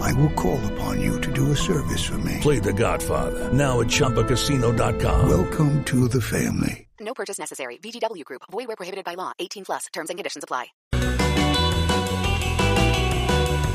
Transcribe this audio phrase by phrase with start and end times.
[0.00, 2.38] I will call upon you to do a service for me.
[2.40, 5.28] Play The Godfather now at ChumbaCasino.com.
[5.28, 6.86] Welcome to the family.
[7.00, 7.78] No purchase necessary.
[7.78, 8.42] VGW Group.
[8.50, 9.32] Void where prohibited by law.
[9.38, 9.86] 18 plus.
[9.92, 10.66] Terms and conditions apply.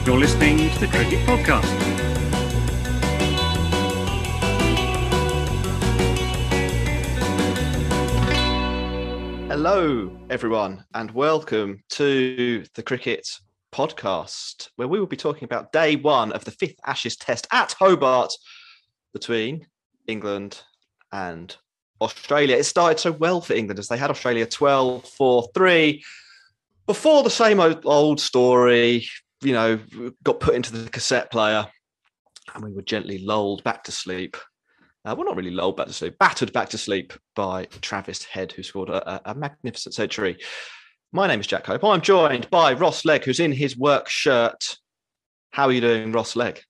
[0.06, 2.02] You're listening to the Cricket Podcast.
[9.48, 13.28] Hello, everyone, and welcome to the Cricket
[13.72, 17.74] Podcast, where we will be talking about day one of the fifth Ashes Test at
[17.74, 18.34] Hobart
[19.14, 19.68] between
[20.08, 20.62] England
[21.12, 21.56] and
[22.02, 22.58] Australia.
[22.58, 26.04] It started so well for England as they had Australia 12 4 3.
[26.88, 29.08] Before the same old, story,
[29.42, 29.80] you know,
[30.24, 31.68] got put into the cassette player
[32.54, 34.36] and we were gently lulled back to sleep.
[35.04, 38.52] Uh, well, not really lulled back to sleep, battered back to sleep by Travis Head,
[38.52, 40.38] who scored a, a magnificent century.
[41.14, 41.84] My name is Jack Hope.
[41.84, 44.78] I'm joined by Ross Legg, who's in his work shirt.
[45.52, 46.62] How are you doing, Ross Legg?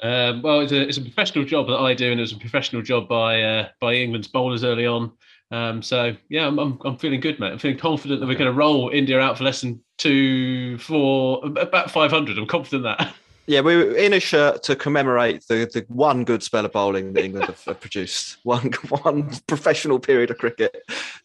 [0.00, 2.36] Um, well, it's a, it's a professional job that I do, and it was a
[2.36, 5.10] professional job by uh, by England's bowlers early on.
[5.50, 7.50] Um, so yeah, I'm, I'm, I'm feeling good, mate.
[7.50, 11.44] I'm feeling confident that we're going to roll India out for less than two, four,
[11.44, 12.38] about 500.
[12.38, 13.12] I'm confident that.
[13.46, 17.12] Yeah, we were in a shirt to commemorate the, the one good spell of bowling
[17.12, 18.38] that England have, have produced.
[18.44, 20.76] One one professional period of cricket.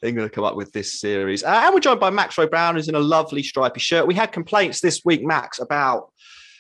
[0.02, 1.44] England have come up with this series.
[1.44, 4.08] Uh, and we're joined by Max Roy Brown, who's in a lovely stripy shirt.
[4.08, 6.12] We had complaints this week, Max, about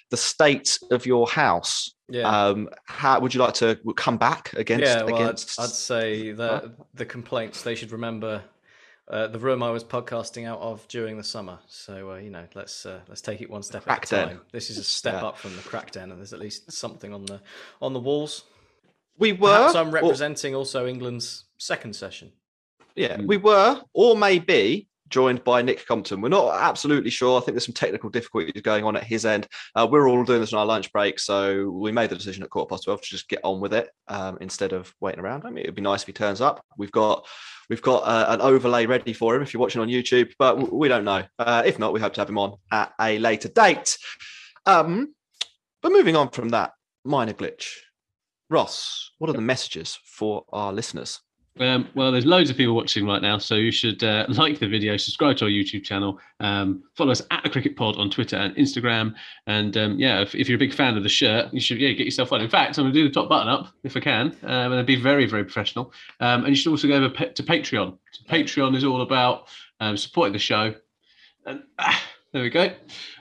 [0.09, 1.93] the state of your house.
[2.09, 2.23] Yeah.
[2.23, 4.85] Um, how would you like to come back against?
[4.85, 5.59] yeah, well, against...
[5.59, 8.41] I'd, I'd say that the complaints they should remember
[9.09, 11.59] uh, the room I was podcasting out of during the summer.
[11.67, 14.27] So uh, you know, let's uh, let's take it one step Crack at a den.
[14.27, 14.41] time.
[14.51, 15.27] This is a step Yeah.
[15.27, 17.41] up from the crack den, and there's at least something on the
[17.81, 18.43] on the walls.
[19.17, 19.49] we were.
[19.55, 22.31] Perhaps I'm or- representing also England's second session.
[22.95, 26.21] Yeah, we were, or maybe joined by Nick Compton.
[26.21, 27.37] We're not absolutely sure.
[27.37, 29.47] I think there's some technical difficulties going on at his end.
[29.75, 32.49] Uh, we're all doing this on our lunch break, so we made the decision at
[32.49, 35.45] quarter past twelve to just get on with it um, instead of waiting around.
[35.45, 36.63] I mean, it'd be nice if he turns up.
[36.77, 37.27] We've got
[37.69, 40.87] we've got uh, an overlay ready for him if you're watching on YouTube, but we
[40.87, 41.23] don't know.
[41.37, 43.97] Uh, if not, we hope to have him on at a later date.
[44.65, 45.13] Um,
[45.81, 46.73] but moving on from that
[47.05, 47.67] minor glitch,
[48.49, 51.21] Ross, what are the messages for our listeners?
[51.59, 54.67] Um, well, there's loads of people watching right now, so you should uh, like the
[54.67, 58.37] video, subscribe to our YouTube channel, um, follow us at the Cricket Pod on Twitter
[58.37, 59.13] and Instagram,
[59.47, 61.91] and um, yeah, if, if you're a big fan of the shirt, you should yeah
[61.91, 62.41] get yourself one.
[62.41, 64.73] In fact, I'm going to do the top button up if I can, um, and
[64.75, 65.91] it'd be very very professional.
[66.19, 67.97] Um, and you should also go over pa- to Patreon.
[68.11, 69.47] So Patreon is all about
[69.79, 70.73] um, supporting the show,
[71.45, 72.71] and ah, there we go.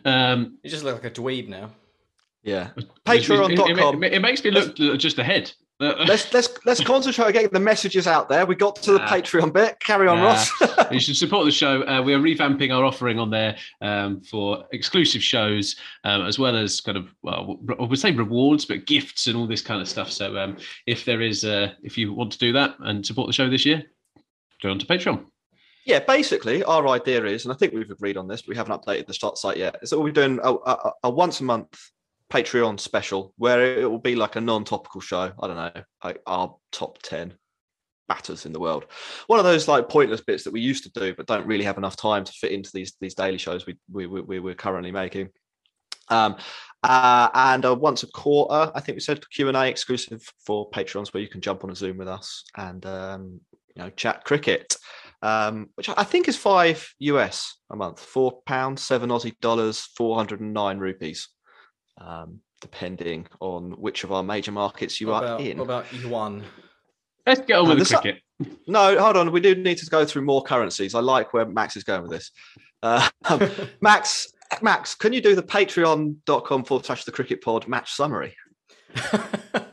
[0.05, 1.71] Um, You just look like a dweeb now.
[2.45, 4.03] Yeah, it- Patreon.com.
[4.05, 5.53] It, it, it makes me look just ahead.
[6.09, 8.45] let's let's let's concentrate on getting the messages out there.
[8.47, 9.07] We got to the Nah.
[9.09, 9.79] Patreon bit.
[9.79, 10.25] Carry on, Nah.
[10.25, 10.51] Ross.
[10.91, 11.83] you should support the show.
[11.87, 16.57] Uh, we are revamping our offering on there um, for exclusive shows, um, as well
[16.57, 19.89] as kind of well, I would say rewards, but gifts and all this kind of
[19.89, 20.11] stuff.
[20.11, 20.57] So um,
[20.87, 23.65] if there is, uh, if you want to do that and support the show this
[23.65, 23.85] year,
[24.61, 25.25] go on to Patreon.
[25.85, 28.83] yeah, basically, our idea is, and I think we've agreed on this, but we haven't
[28.83, 29.77] updated the start site yet.
[29.81, 31.79] Is that we'll be doing a, a, a once a month
[32.33, 35.33] Patreon special where it will be like a non-topical show.
[35.41, 37.35] I don't know, like our top ten
[38.09, 38.87] batters in the world.
[39.27, 41.79] One of those like pointless bits that we used to do, but don't really have
[41.79, 44.93] enough time to fit into these these daily shows we we we, we we're currently
[44.93, 45.29] making.
[46.11, 46.37] Um,
[46.83, 50.71] uh, and uh, once a quarter, I think we said Q and A exclusive for
[50.71, 53.41] Patreons, where you can jump on a Zoom with us and um,
[53.75, 54.75] you know chat cricket.
[55.23, 60.17] um, which I think is five US a month, four pounds, seven Aussie dollars, four
[60.17, 61.29] hundred and nine rupees,
[61.99, 65.59] um, depending on which of our major markets you What are about, in.
[65.59, 66.45] what about yuan?
[67.27, 68.23] Let's get on No, with this- the cricket.
[68.69, 69.33] No, hold on.
[69.33, 70.95] We do need to go through more currencies.
[70.95, 72.31] I like where Max is going with this.
[72.85, 73.09] Uh,
[73.81, 78.37] Max, Max, can you do the patreon.com forward slash the cricket pod match summary?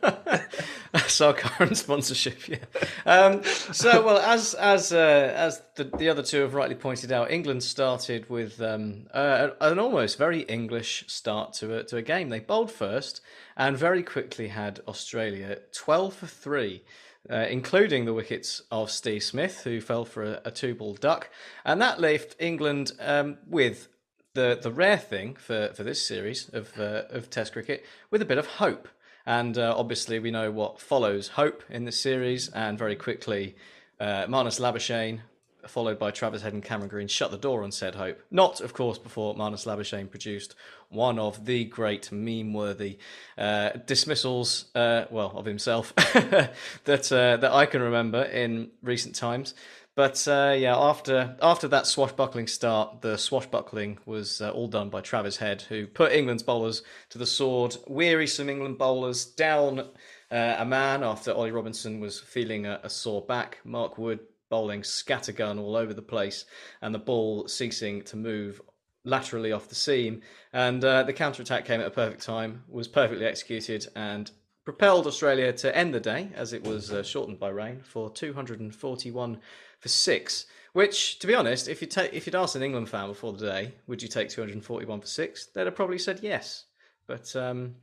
[1.06, 2.48] That's our current sponsorship.
[2.48, 2.58] Yeah.
[3.06, 7.30] Um, so, well, as as uh, as the, the other two have rightly pointed out,
[7.30, 12.30] England started with um, uh, an almost very English start to a, to a game.
[12.30, 13.22] They bowled first
[13.56, 16.84] and very quickly had Australia twelve for three.
[17.28, 21.32] Uh, including the wickets of Steve Smith, who fell for a, a two-ball duck,
[21.64, 23.88] and that left England um, with
[24.36, 28.26] the the rare thing for, for this series of uh, of Test cricket with a
[28.26, 28.88] bit of hope.
[29.26, 32.50] And uh, obviously, we know what follows hope in this series.
[32.50, 33.56] And very quickly,
[34.00, 35.22] uh, Marnus Labuschagne,
[35.68, 38.22] followed by Travis Head and Cameron Green, shut the door on said hope.
[38.30, 40.56] Not, of course, before Marnus Labuschagne produced
[40.90, 43.00] one of the great meme-worthy
[43.38, 45.96] uh, dismissals, uh, well, of himself
[46.86, 49.56] that uh, that I can remember in recent times.
[49.96, 55.00] But uh, yeah, after after that swashbuckling start, the swashbuckling was uh, all done by
[55.00, 57.78] Travis Head, who put England's bowlers to the sword.
[57.88, 63.26] Wearisome England bowlers down uh, a man after Ollie Robinson was feeling a, a sore
[63.26, 63.60] back.
[63.64, 64.20] Mark Wood
[64.50, 66.44] bowling scattergun all over the place,
[66.82, 68.62] and the ball ceasing to move
[69.06, 70.22] laterally off the seam.
[70.52, 74.30] And uh, the counter attack came at a perfect time, was perfectly executed, and
[74.66, 79.40] propelled Australia to end the day as it was uh, shortened by rain for 241
[79.86, 80.48] for six.
[80.74, 83.46] Which, to be honest, if you take if you'd asked an England fan before the
[83.46, 85.46] day, would you take 241 for six?
[85.54, 86.66] They'd have probably said yes.
[87.08, 87.76] But um,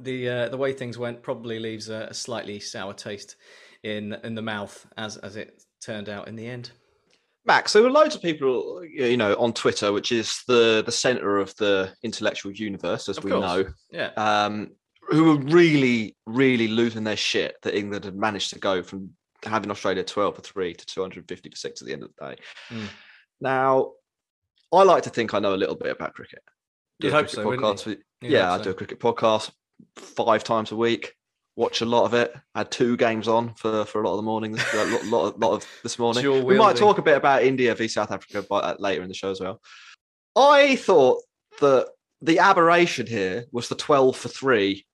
[0.00, 3.36] the uh, the way things went probably leaves a, a slightly sour taste
[3.82, 6.70] in in the mouth as as it turned out in the end.
[7.46, 11.36] Max, there were loads of people, you know, on Twitter, which is the the center
[11.38, 13.42] of the intellectual universe, as Of we course.
[13.44, 14.10] know, Yeah.
[14.16, 14.70] um,
[15.10, 19.10] who were really, really losing their shit that England had managed to go from
[19.44, 22.36] having Australia 12 for three to 250 for six at the end of the day.
[22.70, 22.88] Mm.
[23.40, 23.92] Now,
[24.72, 26.42] I like to think I know a little bit about cricket.
[27.00, 28.64] Do You'd a hope cricket so, podcast yeah, I so.
[28.64, 29.50] do a cricket podcast
[29.96, 31.14] five times a week.
[31.56, 32.34] Watch a lot of it.
[32.54, 34.52] I Had two games on for, for a lot of the morning.
[34.52, 36.22] This, a lot, lot, of- lot of this morning.
[36.22, 39.08] Dual We might talk a bit about India v South Africa by, uh, later in
[39.08, 39.60] the show as well.
[40.36, 41.22] I thought
[41.60, 41.88] that
[42.22, 44.84] the aberration here was the 12 for three,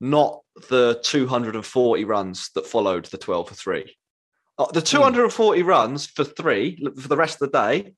[0.00, 3.96] not the 240 runs that followed the 12 for three.
[4.58, 4.74] Uh, Hmm.
[4.74, 7.94] the 240 runs for three for the rest of the day,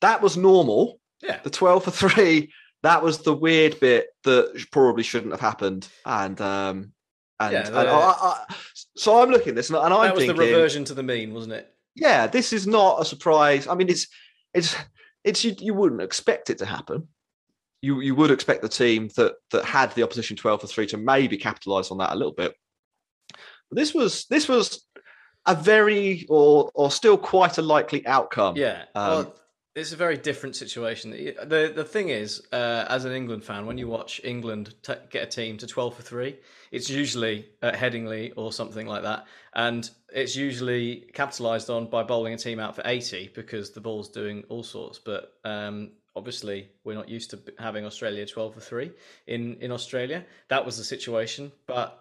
[0.00, 0.98] that was normal.
[1.22, 1.40] Yeah.
[1.42, 2.52] The 12 for three,
[2.82, 5.88] that was the weird bit that probably shouldn't have happened.
[6.06, 6.92] And um
[7.38, 8.10] and, Yeah, and the- I,
[8.48, 8.54] I,
[8.96, 11.02] so I'm looking at this and, and I'm that was thinking, the reversion to the
[11.02, 11.74] mean, wasn't it?
[11.96, 13.66] yeah, this is not a surprise.
[13.66, 14.06] I mean, it's
[14.54, 14.74] it's
[15.24, 17.08] it's you, you wouldn't expect it to happen.
[17.82, 20.96] You you would expect the team that that had the opposition twelve for three to
[20.98, 22.54] maybe capitalise on that a little bit.
[23.70, 24.86] But this was this was
[25.50, 28.56] a very or or still quite a likely outcome.
[28.56, 28.84] Yeah.
[28.94, 29.34] Um, well,
[29.74, 31.10] it's a very different situation.
[31.10, 35.22] The the thing is, uh, as an England fan, when you watch England t- get
[35.22, 36.38] a team to twelve for three,
[36.72, 42.34] it's usually at Headingley or something like that, and it's usually capitalised on by bowling
[42.34, 44.98] a team out for eighty because the ball's doing all sorts.
[44.98, 48.90] But um, obviously, we're not used to having Australia twelve for three
[49.26, 50.24] in in Australia.
[50.48, 51.96] That was the situation, but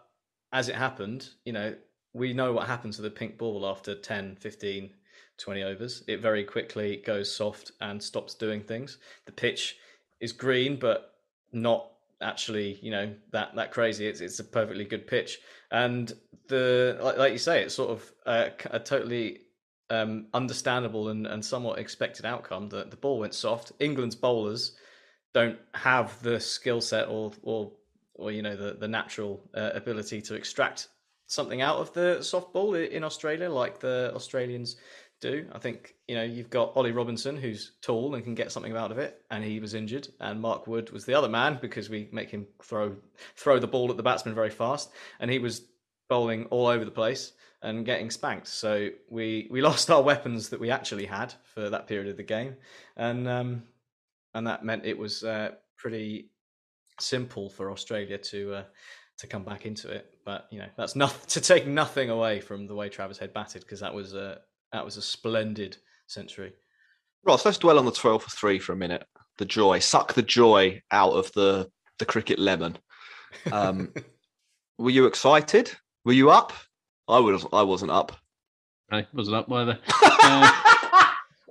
[0.52, 1.76] as it happened, you know,
[2.14, 4.90] we know what happens to the pink ball after 10, 15,
[5.38, 6.04] 20 overs.
[6.08, 8.98] It very quickly goes soft and stops doing things.
[9.26, 9.78] The pitch
[10.20, 11.14] is green, but
[11.52, 14.08] not actually, you know, that that crazy.
[14.08, 15.40] It's it's a perfectly good pitch,
[15.72, 16.12] and
[16.48, 19.42] the like, like you say, it's sort of a, a totally
[19.90, 22.70] um, understandable and, and somewhat expected outcome.
[22.70, 23.72] that the ball went soft.
[23.80, 24.74] England's bowlers
[25.34, 27.72] don't have the skill set or or
[28.16, 30.90] or you know the the natural uh, ability to extract
[31.30, 34.76] something out of the softball in Australia like the Australians
[35.22, 35.48] do.
[35.54, 38.92] I think you know you've got Ollie Robinson who's tall and can get something out
[38.92, 42.10] of it, and he was injured, and Mark Wood was the other man because we
[42.12, 42.96] make him throw
[43.36, 45.62] throw the ball at the batsman very fast, and he was
[46.10, 48.48] bowling all over the place and getting spanked.
[48.48, 52.24] So we we lost our weapons that we actually had for that period of the
[52.24, 52.56] game,
[52.98, 53.64] and um,
[54.34, 56.32] and that meant it was uh, pretty
[57.00, 58.64] simple for Australia to uh,
[59.20, 60.08] to come back into it.
[60.26, 63.62] But you know that's not to take nothing away from the way Travis Head batted
[63.62, 64.40] because that was a
[64.74, 66.54] that was a splendid century.
[67.26, 69.04] Ross, let's dwell on the 12 for three for a minute.
[69.38, 72.78] The joy, suck the joy out of the the cricket lemon.
[73.52, 73.94] Um,
[74.78, 75.72] were you excited?
[76.06, 76.54] Were you up?
[77.08, 77.46] I was.
[77.52, 78.16] I wasn't up.
[78.92, 79.80] I wasn't up either.
[80.22, 80.52] Uh,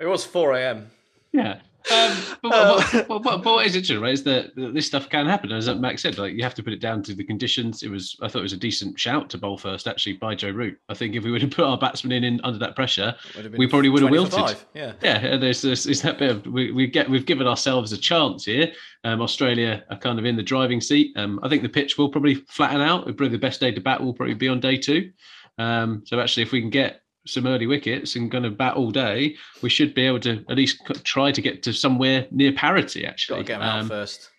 [0.01, 0.91] It was 4 a.m.
[1.33, 1.61] Yeah.
[1.91, 5.27] Um, but, what, what, what, but what is interesting, right, is that this stuff can
[5.27, 5.53] happen.
[5.53, 7.83] As Max said, like you have to put it down to the conditions.
[7.83, 10.51] It was, I thought it was a decent shout to bowl first, actually, by Joe
[10.51, 10.79] Root.
[10.89, 13.15] I think if we would have put our batsmen in, in under that pressure,
[13.57, 14.57] we probably would have wilted.
[14.75, 14.93] Yeah.
[15.03, 18.45] Yeah, there's, there's, there's that bit of we, we get we've given ourselves a chance
[18.45, 18.73] here.
[19.05, 21.17] Um, Australia are kind of in the driving seat.
[21.17, 23.05] Um, I think the pitch will probably flatten out.
[23.05, 25.13] Probably the best day to bat will probably be on day two.
[25.59, 28.91] Um, so actually, if we can get some early wickets and going to bat all
[28.91, 33.03] day, we should be able to at least try to get to somewhere near parity.
[33.03, 34.31] Got Actually, to get them out Um, first.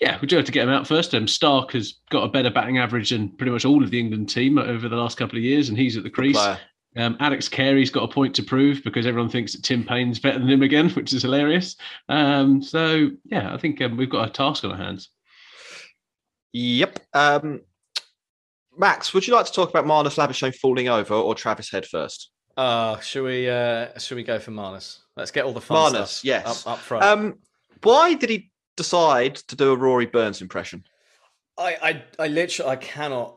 [0.00, 1.14] yeah, we do have to get him out first.
[1.14, 4.28] Um, Stark has got a better batting average than pretty much all of the England
[4.28, 6.38] team over the last couple of years, and he's at the crease.
[6.96, 10.38] Um, Alex Carey's got a point to prove because everyone thinks that Tim Paine's better
[10.38, 11.76] than him again, which is hilarious.
[12.08, 15.10] Um, so yeah, I think um, we've got a task on our hands.
[16.52, 17.00] Yep.
[17.14, 17.60] Um,
[18.78, 22.30] Max, would you like to talk about Marnus Labuschagne falling over or Travis Head first?
[22.56, 24.98] Uh, should we uh should we go for Marnus?
[25.16, 26.66] Let's get all the fun Marnus, stuff yes.
[26.66, 27.04] up, up front.
[27.04, 27.38] Um,
[27.82, 30.84] why did he decide to do a Rory Burns impression?
[31.56, 31.76] I,
[32.18, 33.36] I I literally I cannot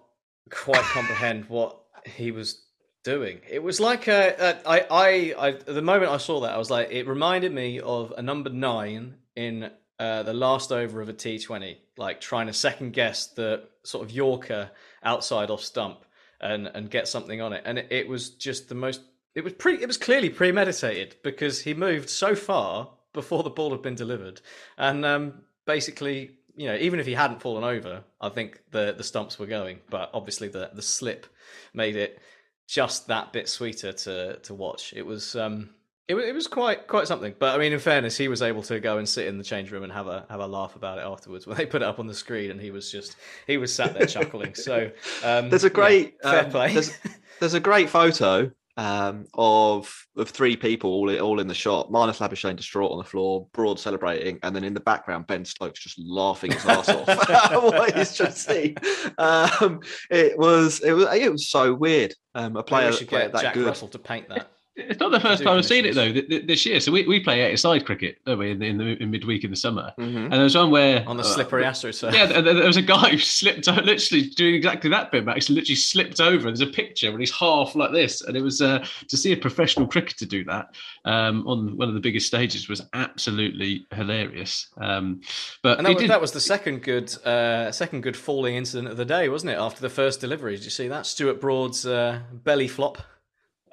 [0.49, 2.63] quite comprehend what he was
[3.03, 3.41] doing.
[3.49, 6.69] It was like a, a I, I I the moment I saw that I was
[6.69, 11.13] like it reminded me of a number nine in uh, the last over of a
[11.13, 14.71] T Twenty, like trying to second guess the sort of Yorker
[15.03, 16.05] outside off stump
[16.39, 19.01] and and get something on it, and it, it was just the most.
[19.35, 19.81] It was pre.
[19.81, 24.41] It was clearly premeditated because he moved so far before the ball had been delivered,
[24.77, 25.33] and um,
[25.65, 29.45] basically, you know, even if he hadn't fallen over, I think the the stumps were
[29.45, 29.79] going.
[29.89, 31.27] But obviously, the the slip
[31.73, 32.19] made it
[32.67, 34.93] just that bit sweeter to to watch.
[34.95, 35.71] It was um
[36.11, 37.33] it, it was quite quite something.
[37.39, 39.71] But I mean, in fairness, he was able to go and sit in the change
[39.71, 41.99] room and have a have a laugh about it afterwards when they put it up
[41.99, 43.15] on the screen, and he was just
[43.47, 44.53] he was sat there chuckling.
[44.55, 44.91] So
[45.23, 46.73] um, There's a yeah, great fair um, play.
[46.73, 46.93] There's,
[47.39, 51.91] there's a great photo um, of of three people all in, all in the shot.
[51.91, 55.79] Marnus Labuschagne distraught on the floor, Broad celebrating, and then in the background, Ben Stokes
[55.79, 57.07] just laughing his ass off.
[57.63, 58.75] what he's just seen.
[59.17, 62.13] Um, it was it was it was so weird.
[62.35, 63.67] Um, a player should player get that Jack good.
[63.67, 64.51] Russell to paint that.
[64.77, 66.79] It's not the first time I've seen it though th- th- this year.
[66.79, 69.49] So we, we play eight-side cricket, don't we, in, the, in, the, in midweek in
[69.51, 69.91] the summer.
[69.99, 70.23] Mhm.
[70.23, 72.13] And there was one where On the uh, slippery Astro surf.
[72.15, 75.49] Yeah, there, there was a guy who slipped, literally doing exactly that bit, Max.
[75.49, 76.43] Literally slipped over.
[76.45, 79.37] There's a picture and he's half like this, and it was uh, to see a
[79.37, 80.73] professional cricketer do that
[81.03, 84.67] um, on one of the biggest stages was absolutely hilarious.
[84.77, 85.19] Um,
[85.63, 88.87] but And that was, did- that was the second good, uh, second good falling incident
[88.87, 89.57] of the day, wasn't it?
[89.57, 91.05] After the first delivery, did you see that?
[91.05, 92.99] Stuart Broad's uh, belly flop.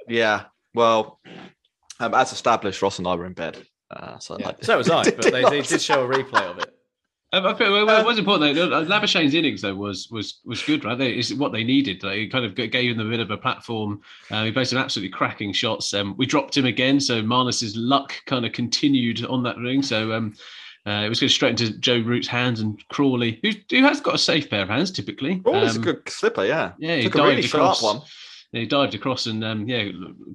[0.09, 0.47] Yeah.
[0.75, 1.21] Well,
[2.01, 3.59] um, as established, Ross and I were in bed.
[3.91, 4.47] Uh, so, Yeah.
[4.49, 6.75] like, So was I, but they, they did show a replay of it.
[7.31, 10.85] Um, I feel, well, well, what's important though, Labuschagne's innings though was was was good,
[10.87, 10.97] right?
[10.97, 12.01] They, it's what they needed.
[12.01, 14.01] They kind of gave him a bit of a platform.
[14.31, 15.93] Uh, he played some absolutely cracking shots.
[15.93, 19.83] Um, we dropped him again, so Marnus's luck kind of continued on that ring.
[19.83, 20.33] So um,
[20.87, 24.15] uh, it was going straight into Joe Root's hands and Crawley, who, who has got
[24.15, 25.43] a safe pair of hands typically.
[25.45, 26.73] Oh, it's a Um, good slipper, yeah.
[26.79, 28.01] Yeah, he Took a really dived sharp one.
[28.53, 29.89] Yeah, he dived across and um, yeah,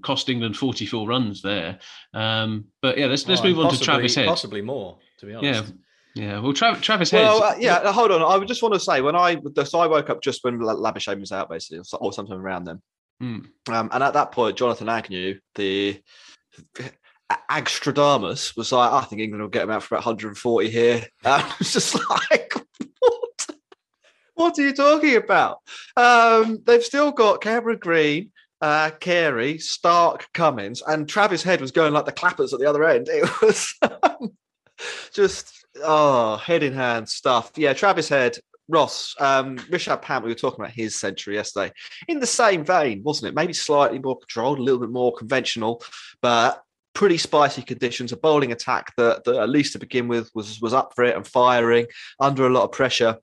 [0.04, 1.80] cost England 44 runs there.
[2.14, 4.28] Um, but yeah, let's let's Oh, move on to Travis Head.
[4.28, 5.74] Possibly more, to be honest.
[6.16, 6.40] Yeah, yeah.
[6.40, 7.24] Well, Tra- Travis Head.
[7.24, 7.92] Well, uh, yeah.
[7.92, 8.22] Hold on.
[8.22, 10.76] I would just want to say when I so I woke up just when La-
[10.76, 12.82] Labuschagne was out, basically, or so- or sometime around then.
[13.20, 13.40] Hmm.
[13.74, 16.00] Um, and at that point, Jonathan Agnew, the
[17.50, 21.04] Agstradamus, was like, I think England will get him out for about 140 here.
[21.24, 22.54] And I was just like,
[23.00, 23.33] what?
[24.36, 25.60] What are you talking about?
[25.96, 31.94] Um, they've still got Cameron Green, uh, Carey, Stark, Cummins, and Travis Head was going
[31.94, 33.10] like the clappers at the other end.
[33.12, 34.32] It was um,
[35.14, 37.52] just oh, head in hand stuff.
[37.56, 38.38] Yeah, Travis Head,
[38.68, 40.24] Ross, um, Rishabh Pant.
[40.24, 41.74] We were talking about his century yesterday.
[42.08, 43.36] In the same vein, wasn't it?
[43.36, 45.84] Maybe slightly more controlled, a little bit more conventional,
[46.22, 46.64] but
[46.94, 48.12] pretty spicy conditions.
[48.12, 51.16] A bowling attack that, that at least to begin with was was up for it
[51.16, 51.86] and firing
[52.20, 53.18] under a lot of pressure.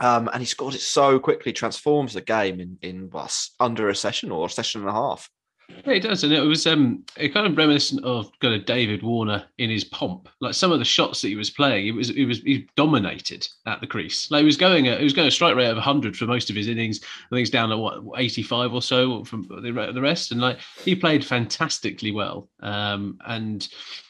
[0.00, 3.30] Um, and he scored it so quickly, transforms the game in in well,
[3.60, 5.30] under a session or a session and a half.
[5.68, 9.02] Yeah, it does, and it was um, it kind of reminiscent of kind of David
[9.02, 10.28] Warner in his pomp.
[10.40, 13.48] Like some of the shots that he was playing, it was it was he dominated
[13.66, 14.30] at the crease.
[14.30, 16.50] Like he was going at he was going a strike rate of 100 for most
[16.50, 17.00] of his innings.
[17.02, 20.58] I think it's down at what 85 or so from the the rest, and like
[20.84, 22.48] he played fantastically well.
[22.60, 23.68] Um, and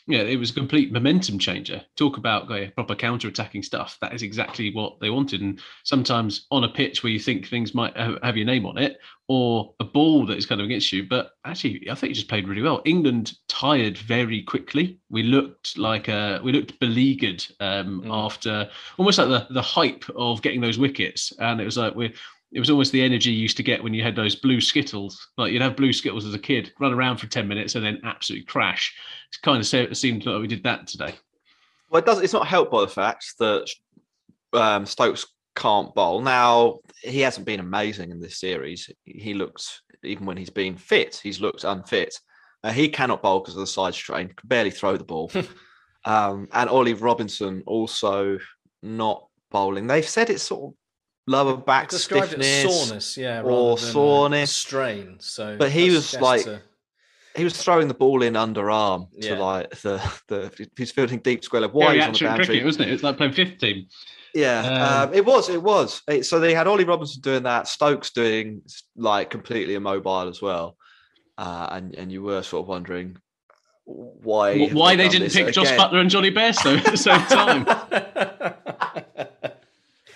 [0.09, 1.83] yeah, it was a complete momentum changer.
[1.97, 3.99] Talk about like, proper counter attacking stuff.
[4.01, 5.41] That is exactly what they wanted.
[5.41, 8.99] And sometimes on a pitch where you think things might have, your name on it,
[9.29, 11.09] or a ball that is kind of against you.
[11.09, 12.83] But actually, I think he just played really well.
[12.85, 15.01] England tired very quickly.
[15.11, 20.43] We looked like uh, we looked beleaguered um, after almost like the the hype of
[20.43, 22.13] getting those wickets, and it was like we're
[22.53, 25.29] it was almost the energy you used to get when you had those blue skittles.
[25.37, 28.01] Like you'd have blue skittles as a kid, run around for ten minutes, and then
[28.05, 28.95] absolutely crash.
[29.33, 31.15] It kind of se- seemed like we did that today.
[31.91, 32.21] Well, it does.
[32.21, 33.69] It's not helped by the fact that
[34.53, 36.21] um, Stokes can't bowl.
[36.21, 38.91] Now he hasn't been amazing in this series.
[39.05, 42.15] He looks even when he's been fit, he's looked unfit.
[42.63, 44.29] Uh, he cannot bowl because of the side strain.
[44.29, 45.31] Can barely throw the ball.
[46.05, 48.39] um, and Ollie Robinson also
[48.83, 49.87] not bowling.
[49.87, 50.79] They've said it's sort of
[51.27, 54.53] lower back Described stiffness as soreness, yeah, or rather than, soreness.
[54.53, 55.17] strain.
[55.21, 56.63] So, But he was like- a-
[57.35, 61.61] he was throwing the ball in underarm to like the the he's fielding deep square
[61.63, 61.73] leg.
[61.73, 62.47] Why Very he's on the boundary?
[62.47, 62.95] cricket, wasn't it?
[62.95, 63.87] It's like playing fifth team.
[64.35, 64.61] Yeah,
[65.03, 65.49] Um, um, it was.
[65.51, 66.01] It was.
[66.09, 68.63] It- so they had Ollie Robinson doing that, Stokes doing
[68.97, 70.77] like completely immobile as well,
[71.37, 73.17] uh, and and you were sort of wondering
[73.85, 75.69] why Wh- Why they done didn't this pick Josh?
[75.73, 77.67] Buttler and Jonny Bairstow at the same time?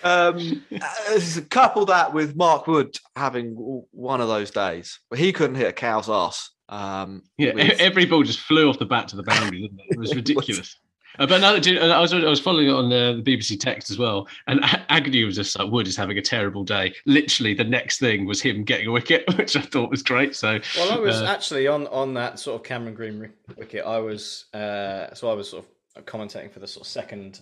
[0.03, 3.55] Um, uh, couple that with Mark Wood having
[3.91, 6.51] one of those days where he couldn't hit a cow's ass.
[6.69, 9.87] Um, Yeah, with- every ball just flew off the bat to the boundary, didn't it?
[9.91, 10.77] It was ridiculous.
[11.19, 13.91] Uh, but no, do I was I was following it on the, the BBC text
[13.91, 16.95] as well, and A- Agnew was just like Wood is having a terrible day.
[17.05, 20.37] Literally, the next thing was him getting a wicket, which I thought was great.
[20.37, 23.85] So, Well, I was uh, actually on on that sort of Cameron Green wicket.
[23.85, 25.67] I was uh, so I was sort
[25.97, 27.41] of commentating for the sort of second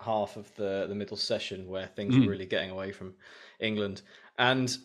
[0.00, 2.24] half of the the middle session where things Mm.
[2.24, 3.14] were really getting away from
[3.60, 4.02] England,
[4.38, 4.76] and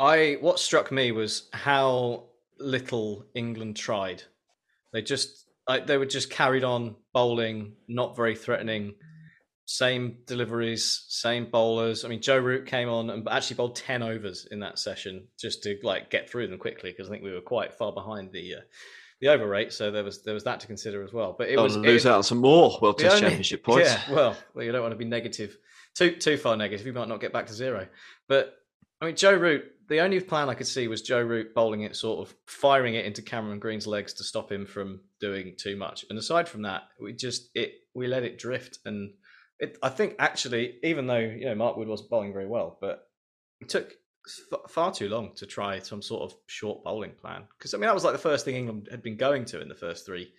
[0.00, 4.22] I what struck me was how little England tried.
[4.92, 8.94] They just like they were just carried on bowling, not very threatening.
[9.66, 12.02] Same deliveries, same bowlers.
[12.04, 15.62] I mean, Joe Root came on and actually bowled ten overs in that session just
[15.64, 18.54] to like get through them quickly because I think we were quite far behind the
[18.54, 18.60] uh,
[19.20, 19.72] the over rate.
[19.72, 21.34] So there was there was that to consider as well.
[21.36, 23.90] But it don't was lose it- out some more World Test only- Championship points.
[23.90, 25.56] Yeah, well, well, you don't want to be negative,
[25.94, 26.86] too too far negative.
[26.86, 27.88] You might not get back to zero.
[28.28, 28.54] But
[29.00, 29.64] I mean, Joe Root.
[29.88, 33.06] The only plan I could see was Joe Root bowling it, sort of firing it
[33.06, 36.04] into Cameron Green's legs to stop him from doing too much.
[36.10, 38.80] And aside from that, we just it we let it drift.
[38.84, 39.14] And
[39.58, 43.08] it, I think actually, even though you know Mark Wood wasn't bowling very well, but
[43.62, 43.94] it took
[44.52, 47.44] f- far too long to try some sort of short bowling plan.
[47.56, 49.68] Because I mean, that was like the first thing England had been going to in
[49.68, 50.32] the first three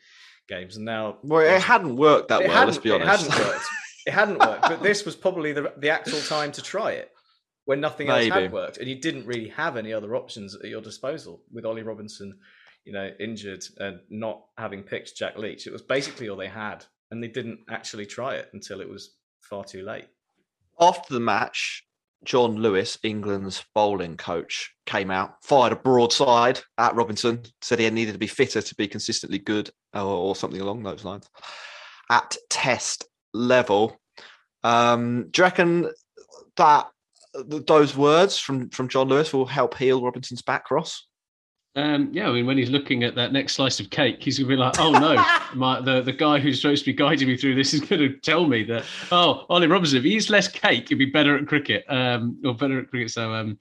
[0.47, 2.65] games, and now Well, it hadn't worked that well.
[2.65, 3.25] Let's be honest.
[3.25, 3.65] It hadn't worked.
[4.05, 7.11] It hadn't worked, but this was probably the the actual time to try it
[7.65, 10.81] when nothing else had worked, and you didn't really have any other options at your
[10.81, 12.39] disposal with Ollie Robinson,
[12.85, 15.67] you know, injured and not having picked Jack Leach.
[15.67, 19.15] It was basically all they had, and they didn't actually try it until it was
[19.41, 20.07] far too late.
[20.79, 21.85] After the match,
[22.23, 28.13] John Lewis, England's bowling coach, came out, fired a broadside at Robinson, said he needed
[28.13, 31.29] to be fitter to be consistently good, or, or something along those lines,
[32.09, 33.99] at test level.
[34.63, 35.89] Um, do you reckon
[36.57, 36.87] that
[37.33, 41.07] those words from, from John Lewis will help heal Robinson's back, Ross?
[41.75, 44.49] Um, yeah, I mean, when he's looking at that next slice of cake, he's going
[44.49, 45.23] to be like, "Oh no,
[45.55, 48.17] my, the the guy who's supposed to be guiding me through this is going to
[48.17, 51.47] tell me that oh, Ollie Robinson, if he eats less cake, he'd be better at
[51.47, 53.57] cricket, um, or better at cricket." So, um,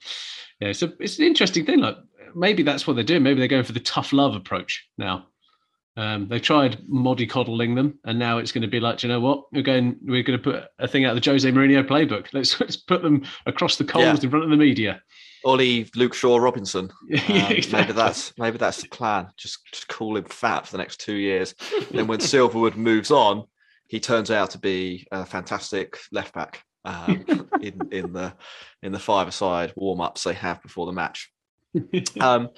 [0.59, 1.79] yeah, so it's an interesting thing.
[1.79, 1.97] Like
[2.35, 3.23] maybe that's what they're doing.
[3.23, 5.27] Maybe they're going for the tough love approach now.
[5.99, 9.19] Um, they tried mollycoddling them, and now it's going to be like, "Do you know
[9.19, 9.43] what?
[9.51, 12.27] We're going, we're going to put a thing out of the Jose Mourinho playbook.
[12.33, 14.23] Let's, let's put them across the coals Yeah.
[14.23, 15.01] in front of the media.
[15.43, 16.89] Ollie Luke Shaw Robinson.
[17.29, 19.27] Um, Maybe that's maybe that's the plan.
[19.37, 21.53] Just just call him fat for the next two years.
[21.91, 23.43] then when Silverwood moves on,
[23.87, 27.25] he turns out to be a fantastic left back um,
[27.61, 28.33] in in the
[28.83, 31.29] in the five side warm ups they have before the match.
[32.19, 32.49] Um,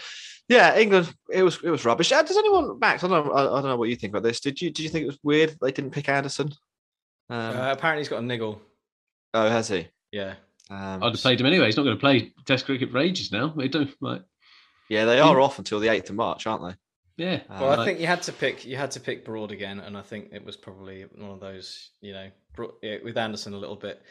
[0.52, 1.14] yeah, England.
[1.32, 2.12] It was it was rubbish.
[2.12, 3.04] Uh, Does anyone, Max?
[3.04, 3.32] I don't know.
[3.34, 4.40] I, I don't know what you think about this.
[4.40, 6.52] Did you did you think it was weird they didn't pick Anderson?
[7.30, 8.62] Um, Uh, apparently, he's got a niggle.
[9.34, 9.88] oh, has he?
[10.12, 10.36] Yeah.
[10.70, 11.66] Um, I'd have played him anyway.
[11.66, 13.48] He's not going to play Test cricket for ages now.
[13.56, 14.22] They don't like.
[14.90, 16.76] yeah, they are off until the eighth of March, aren't they?
[17.24, 17.42] Yeah.
[17.50, 18.66] Well, I like- think you had to pick.
[18.66, 21.92] You had to pick Broad again, and I think it was probably one of those.
[22.02, 22.30] You know,
[23.04, 24.02] with Anderson a little bit,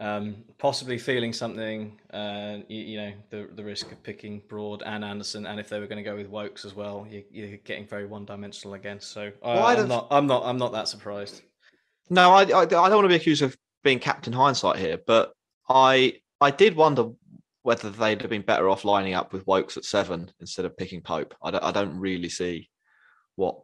[0.00, 1.98] um, possibly feeling something.
[2.12, 5.80] Uh, you, you know, the the risk of picking Broad and Anderson, and if they
[5.80, 9.00] were going to go with Woakes as well, you, you're getting very one dimensional again.
[9.00, 10.06] So I, Well, I'd I'm not.
[10.10, 10.42] I'm not.
[10.44, 11.42] I'm not that surprised.
[12.10, 15.32] No, I, I I don't want to be accused of being Captain Hindsight here, but
[15.68, 17.10] I I did wonder
[17.62, 21.02] whether they'd have been better off lining up with Woakes at seven instead of picking
[21.02, 21.34] Pope.
[21.42, 22.70] I don't, I don't really see
[23.36, 23.60] what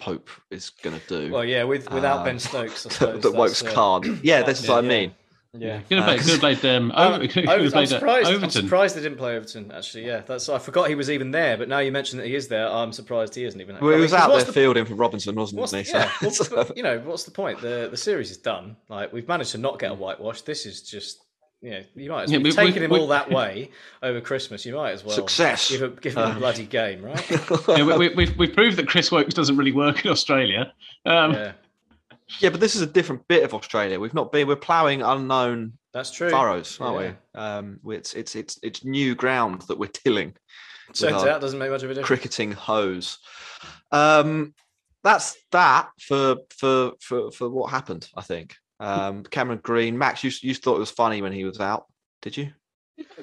[0.00, 1.32] Pope is going to do.
[1.32, 4.24] Well, yeah, with without Um, Ben Stokes, I suppose that Woakes that's, uh, can't.
[4.24, 5.10] Yeah, this is yeah, what I mean.
[5.10, 5.27] Yeah.
[5.52, 7.92] Could have played, Uh, could have played um, Um, could I have was, I'm played
[7.92, 8.28] uh, surprised.
[8.30, 9.72] I'm surprised they didn't play Overton.
[9.72, 10.48] Actually, yeah, that's.
[10.48, 11.56] I forgot he was even there.
[11.56, 12.68] But now you mentioned that he is there.
[12.68, 13.76] I'm surprised he isn't even.
[13.80, 15.90] Well, he I mean, was 'cause out there the- fielding for Robinson, wasn't he?
[15.92, 17.60] yeah, So- you know, what's the point?
[17.62, 18.76] The the series is done.
[18.88, 20.42] Like we've managed to not get a whitewash.
[20.42, 21.24] This is just
[21.62, 22.42] Yeah, you might as Yeah, well.
[22.44, 23.70] we- You've taken we- him we- all that way
[24.02, 24.66] over Christmas.
[24.66, 25.70] You might as well Success.
[25.70, 26.36] Give, a, give him Uh.
[26.36, 27.30] a bloody game, right?
[27.68, 30.72] yeah, we, we, we've, we've proved that Chris Woakes doesn't really work in Australia.
[31.06, 31.52] Um, yeah,
[32.40, 33.98] Yeah, but this is a different bit of Australia.
[33.98, 34.46] We've not been.
[34.46, 36.30] We're ploughing unknown that's true.
[36.30, 37.12] furrows, aren't Yeah.
[37.34, 37.40] we?
[37.40, 40.34] Um, it's it's it's it's new ground that we're tilling.
[40.92, 42.06] Turns with our out doesn't make much of a difference.
[42.06, 43.18] cricketing hose.
[43.92, 44.54] Um,
[45.04, 48.08] that's that for for for for what happened.
[48.16, 51.60] I think um, Cameron Green, Max, you you thought it was funny when he was
[51.60, 51.86] out,
[52.22, 52.52] did you?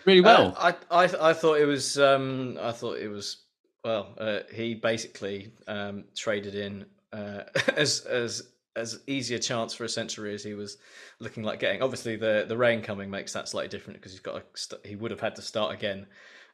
[0.05, 0.55] really well.
[0.57, 3.45] Uh, I, I I thought it was um I thought it was
[3.83, 7.43] well uh, he basically um traded in uh,
[7.75, 10.77] as as as easy a chance for a century as he was
[11.19, 11.81] looking like getting.
[11.81, 15.11] Obviously the the rain coming makes that slightly different because he's got st- he would
[15.11, 16.05] have had to start again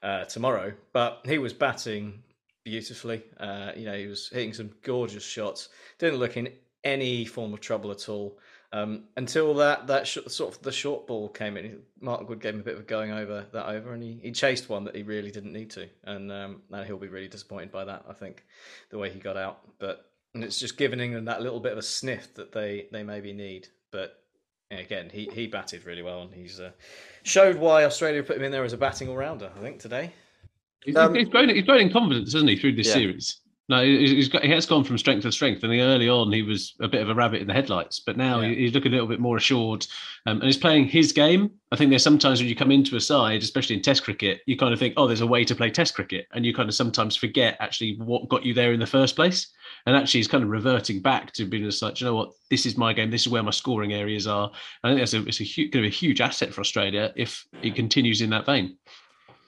[0.04, 2.24] uh, tomorrow, but he was batting
[2.64, 3.24] beautifully.
[3.40, 5.70] Uh, you know he was hitting some gorgeous shots.
[6.00, 6.50] Didn't look in
[6.84, 8.38] any form of trouble at all.
[8.74, 12.54] Um, until that that sh- sort of the short ball came in, Mark Wood gave
[12.54, 14.96] him a bit of a going over that over, and he, he chased one that
[14.96, 18.06] he really didn't need to, and um, now he'll be really disappointed by that.
[18.08, 18.46] I think
[18.90, 21.78] the way he got out, but and it's just giving England that little bit of
[21.78, 23.68] a sniff that they they maybe need.
[23.92, 24.22] But
[24.72, 26.72] again, he he batted really well, and he's uh,
[27.24, 29.52] showed why Australia put him in there as a batting all rounder.
[29.58, 30.12] I think today.
[30.84, 31.50] He's, Um, he's grown.
[31.50, 32.94] He's grown in confidence, hasn't he, through this Yeah.
[32.94, 33.38] series?
[33.70, 35.64] No, he's got, he has gone from strength to strength.
[35.64, 38.42] And early on, he was a bit of a rabbit in the headlights, but now
[38.42, 38.54] Yeah.
[38.54, 39.88] he's looking a little bit more assured,
[40.26, 41.52] um, and he's playing his game.
[41.72, 44.58] I think there's sometimes when you come into a side, especially in Test cricket, you
[44.58, 46.76] kind of think, oh, there's a way to play Test cricket, and you kind of
[46.76, 49.48] sometimes forget actually what got you there in the first place.
[49.86, 52.66] And actually, he's kind of reverting back to being just like, you know what, this
[52.66, 53.10] is my game.
[53.10, 54.52] This is where my scoring areas are.
[54.84, 57.46] I think that's a, it's a going to be a huge asset for Australia if
[57.62, 58.78] he continues in that vein.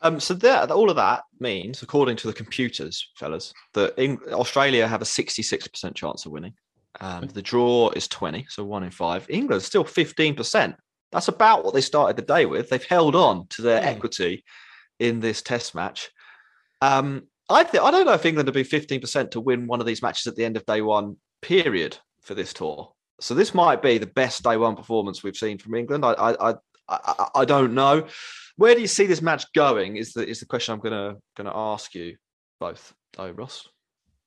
[0.04, 4.88] Um, so that all of that means, according to the computers, fellas, that Eng- Australia
[4.88, 6.54] have a sixty-six percent chance of winning.
[7.02, 9.26] Um, the draw is twenty, so one in five.
[9.30, 10.76] England's still fifteen percent.
[11.12, 12.70] That's about what they started the day with.
[12.70, 13.88] They've held on to their Hmm.
[13.88, 14.44] equity
[15.00, 16.10] in this Test match.
[16.82, 19.80] Um, I think I don't know if England would be fifteen percent to win one
[19.80, 21.18] of these matches at the end of day one.
[21.42, 22.94] Period for this tour.
[23.20, 26.04] So this might be the best day one performance we've seen from England.
[26.06, 26.56] I I I,
[26.90, 28.08] I, I don't know.
[28.56, 29.98] Where do you see this match going?
[29.98, 32.16] Is the is the question I'm gonna gonna ask you
[32.60, 33.68] both, though, Ross.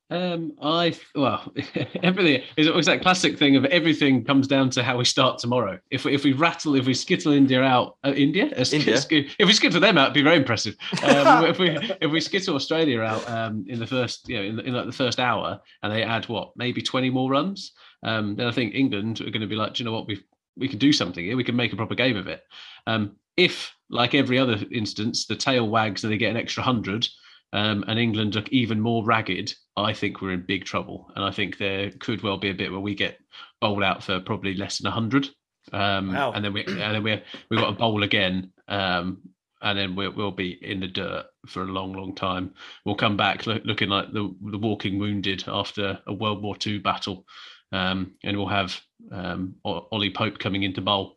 [0.09, 1.53] Um, I well,
[2.03, 5.81] everything is it's that classic thing of everything comes down to how we start tomorrow.
[5.91, 9.01] If we, if we rattle, if we skittle India out, uh, India, India.
[9.11, 10.77] if we skittle them out, it'd be very impressive.
[11.03, 14.61] Um, if we if we skittle Australia out um, in the first, you know, in,
[14.61, 17.73] in like the first hour, and they add what maybe twenty more runs,
[18.05, 20.23] um, then I think England are going to be like, do you know what, we
[20.57, 21.37] we can do something here.
[21.37, 22.43] We can make a proper game of it.
[22.87, 27.07] Um, if like every other instance, the tail wags and they get an extra hundred
[27.53, 31.11] um, and England look even more ragged, I think we're in big trouble.
[31.14, 33.18] And I think there could well be a bit where we get
[33.61, 35.29] bowled out for probably less than 100.
[35.72, 36.33] Um, Wow.
[36.33, 38.53] And then we and then we we've got a bowl again.
[38.68, 39.22] Um,
[39.62, 42.53] and then we'll, we'll be in the dirt for a long, long time.
[42.85, 46.79] We'll come back look, looking like the, the walking wounded after a World War II
[46.79, 47.25] battle.
[47.72, 48.79] Um, and we'll have
[49.11, 51.16] um, Ollie Pope coming into bowl.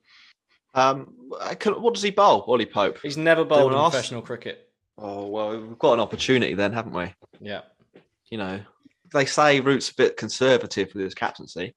[0.73, 2.99] Um, I can- what does he bowl, Ollie Pope?
[3.01, 4.69] He's never bowled in Anyone professional cricket.
[4.97, 7.13] Oh well, we've got an opportunity then, haven't we?
[7.39, 7.62] Yeah.
[8.29, 8.60] You know,
[9.13, 11.73] they say Root's a bit conservative with his captaincy.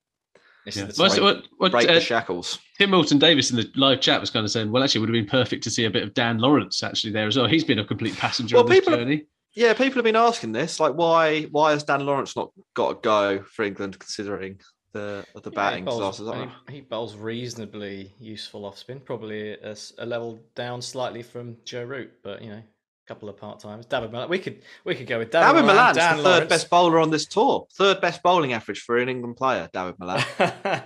[0.65, 0.87] This Yeah.
[0.87, 1.25] is the What's- time.
[1.25, 2.59] what- what, Break uh, the shackles.
[2.79, 5.09] Tim Milton Davis in the live chat was kind of saying, well, actually, it would
[5.15, 7.47] have been perfect to see a bit of Dan Lawrence actually there as well.
[7.47, 9.27] He's been a complete passenger Well, on this people- journey.
[9.55, 12.95] Yeah, people have been asking this, like, why why has Dan Lawrence not got a
[13.01, 14.61] go for England, considering
[14.93, 19.53] the the Yeah, he batting bowls- and He, he bowls reasonably useful off spin, probably
[19.55, 23.87] a level down slightly from Joe Root, but you know, a couple of part times.
[23.87, 26.71] David Malan, we could we could go with David, David Malan's Dan the third best
[26.71, 27.67] bowler on this tour.
[27.73, 30.23] Third best bowling average for an England player, David Malan.
[30.39, 30.83] yeah.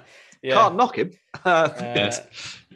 [0.54, 1.10] Can't knock him.
[1.44, 2.10] Uh.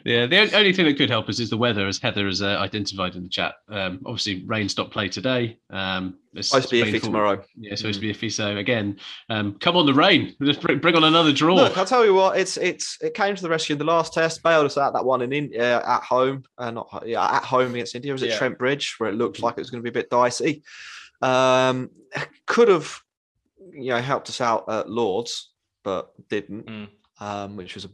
[0.03, 2.57] Yeah, the only thing that could help us is the weather, as Heather has uh,
[2.59, 3.55] identified in the chat.
[3.69, 5.59] Um, obviously, rain stopped play today.
[5.69, 7.43] Um, it's Supposed to be iffy tomorrow.
[7.57, 8.31] Yeah, supposed to be iffy.
[8.31, 8.97] So again,
[9.29, 10.35] um, come on the rain.
[10.43, 11.55] Just bring, bring on another draw.
[11.55, 12.37] Look, I'll tell you what.
[12.37, 14.41] It's it's it came to the rescue in the last test.
[14.41, 17.95] Bailed us out that one in India at home, uh, not yeah at home against
[17.95, 18.11] India.
[18.13, 18.37] Was it Yeah.
[18.37, 20.63] Trent Bridge where it looked like it was going to be a bit dicey?
[21.21, 21.89] Um,
[22.45, 22.99] could have
[23.73, 25.51] you know helped us out at Lords,
[25.83, 26.87] but didn't, Mm.
[27.19, 27.89] um, which was a,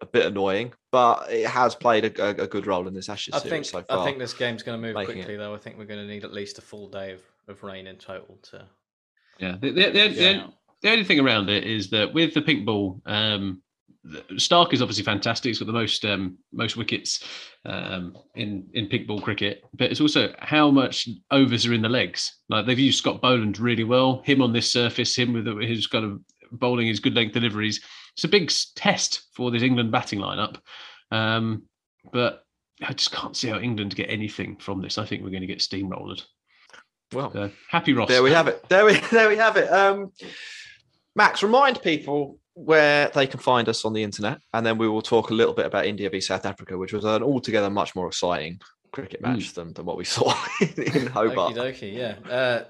[0.00, 0.72] a bit annoying.
[0.92, 3.64] But it has played a, a, a good role in this Ashes I series think
[3.64, 4.00] so far.
[4.00, 5.54] I think this game's going to move making quickly, though.
[5.54, 7.96] I think we're going to need at least a full day of, of rain in
[7.96, 8.66] total to.
[9.38, 10.12] Yeah, the, the, the, Yeah.
[10.12, 13.62] the, the only thing around it is that with the pink ball, um,
[14.36, 15.50] Stark is obviously fantastic.
[15.50, 17.24] He's got the most um, most wickets
[17.64, 21.88] um, in in pink ball cricket, but it's also how much overs are in the
[21.88, 22.38] legs.
[22.48, 24.22] Like they've used Scott Boland really well.
[24.24, 26.20] Him on this surface, him with his kind of
[26.52, 27.80] bowling, his good length deliveries.
[28.16, 30.56] It's a big test for this England batting lineup.
[31.10, 31.64] Um,
[32.12, 32.44] but
[32.82, 34.98] I just can't see how England get anything from this.
[34.98, 36.24] I think we're going to get steamrolled.
[37.12, 38.08] Well, So, happy Ross.
[38.08, 38.68] there we have it.
[38.68, 39.70] There we there we have it.
[39.70, 40.12] Um,
[41.14, 45.02] Max, remind people where they can find us on the internet, and then we will
[45.02, 48.06] talk a little bit about India v South Africa, which was an altogether much more
[48.06, 48.58] exciting
[48.92, 51.54] cricket match than, than what we saw in Hobart.
[51.54, 52.30] Okie dokie, yeah.
[52.30, 52.64] Uh,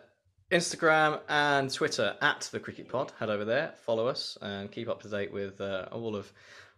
[0.50, 3.12] Instagram and Twitter at the Cricket Pod.
[3.18, 6.32] Head over there, follow us, and keep up to date with uh, all of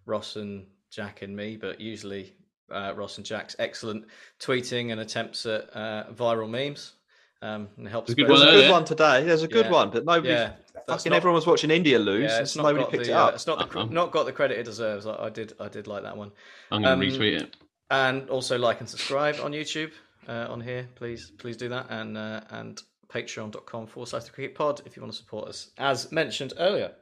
[0.07, 1.57] Ross and Jack and me.
[1.57, 2.33] But usually,
[2.71, 4.07] uh, Ross and Jack's excellent
[4.41, 6.95] tweeting and attempts at uh, viral memes.
[7.41, 8.09] Um, and it helps.
[8.09, 9.23] There's a good There's one a good one today.
[9.25, 9.73] There's a good Yeah.
[9.73, 10.31] one, but nobody.
[10.33, 12.31] Yeah, that's fucking not- everyone was watching India lose.
[12.33, 13.35] Yeah, and nobody picked the, it uh, up.
[13.35, 15.07] it's not the, not got the credit it deserves.
[15.07, 16.33] I, I did I did like that one.
[16.73, 17.57] I'm going to Um, retweet it.
[17.91, 19.93] and also like and subscribe on YouTube
[20.27, 20.89] uh, on here.
[20.97, 21.87] Please, please do that.
[21.91, 25.71] And uh, and patreon.com forward slash the cricket pod if you want to support us,
[25.79, 26.93] as mentioned earlier.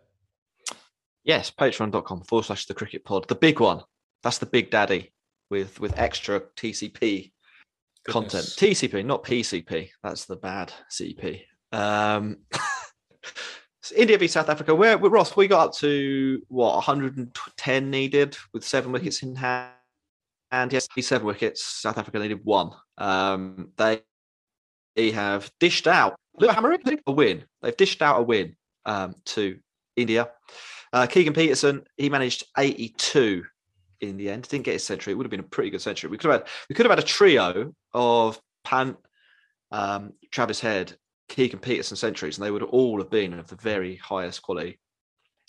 [1.24, 3.26] Yes, patreon.com forward slash the cricket pod.
[3.28, 3.82] The big one.
[4.22, 5.12] That's the big daddy
[5.50, 7.32] with with extra TCP
[8.08, 8.44] content.
[8.44, 9.90] TCP, not PCP.
[10.02, 11.42] That's the bad CP.
[11.72, 12.38] Um,
[13.96, 14.74] India v South Africa.
[14.74, 19.72] Where Ross, we got up to what 110 needed with seven wickets in hand.
[20.52, 21.64] And yes, seven wickets.
[21.64, 22.70] South Africa needed one.
[22.98, 24.02] Um, they
[24.96, 26.18] they have dished out
[27.06, 27.44] a win.
[27.62, 29.58] They've dished out a win um, to
[29.94, 30.30] India.
[30.92, 33.44] Uh, Keegan Petersen, he managed 82
[34.00, 34.48] in the end.
[34.48, 35.12] Didn't get his century.
[35.12, 36.10] It would have been a pretty good century.
[36.10, 38.96] We could have had we could have had a trio of Pant,
[39.70, 40.96] um, Travis Head,
[41.28, 44.78] Keegan Petersen centuries, and they would all have been of the very highest quality.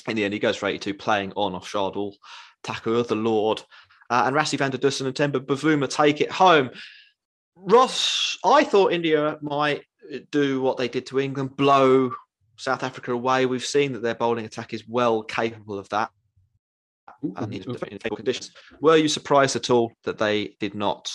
[0.07, 2.13] In the end, he goes for 82, playing on off Shardul,
[2.63, 3.61] Thakur, the Lord,
[4.09, 6.69] uh, and Rassie van der Dussen and Temba Bavuma take it home.
[7.59, 9.83] Ross, I thought India might
[10.31, 12.11] do what they did to England, blow
[12.55, 13.45] South Africa away.
[13.45, 16.11] We've seen that their bowling attack is well capable of that
[17.23, 17.63] and in
[18.15, 18.51] conditions.
[18.81, 21.11] Were you surprised at all that they did not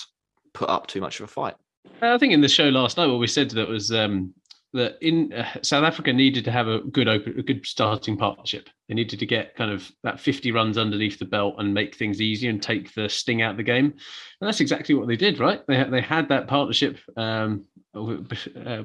[0.53, 1.55] put up too much of a fight?
[2.01, 4.35] I think in the show last night, what we said that was um,
[4.73, 8.69] that in uh, South Africa needed to have a good open, a good starting partnership.
[8.89, 12.21] They needed to get kind of that 50 runs underneath the belt and make things
[12.21, 13.87] easier and take the sting out of the game.
[13.87, 15.67] And that's exactly what they did, right?
[15.67, 16.99] They they had that partnership.
[17.17, 18.83] Um, uh,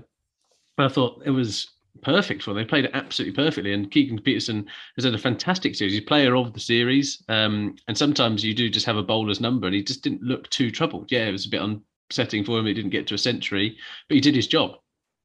[0.77, 1.71] I thought it was
[2.01, 2.57] perfect for them.
[2.57, 3.73] They played it absolutely perfectly.
[3.73, 5.93] And Keegan Petersen has had a fantastic series.
[5.93, 7.23] He's player of the series.
[7.29, 10.49] Um, and sometimes you do just have a bowler's number, and he just didn't look
[10.49, 11.11] too troubled.
[11.11, 11.61] Yeah, it was a bit
[12.09, 12.65] upsetting for him.
[12.65, 14.75] He didn't get to a century, but he did his job.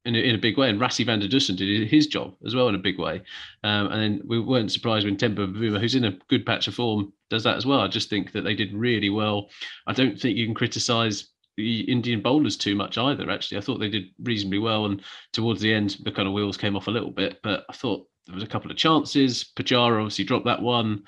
[0.05, 2.53] In a, in a big way, and Rassie van der Dussen did his job as
[2.53, 3.21] well in a big way.
[3.63, 6.75] Um, and then we weren't surprised when Temba Bavuma, who's in a good patch of
[6.75, 7.79] form, does that as well.
[7.79, 9.49] I just think that they did really well.
[9.87, 13.29] I don't think you can criticise the Indian bowlers too much either.
[13.29, 16.57] Actually, I thought they did reasonably well, and towards the end, the kind of wheels
[16.57, 17.39] came off a little bit.
[17.41, 19.51] But I thought there was a couple of chances.
[19.55, 21.03] Pujara obviously dropped that one.